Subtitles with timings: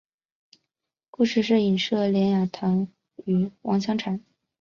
[1.11, 2.87] 故事是隐射连雅堂
[3.25, 4.25] 与王香禅。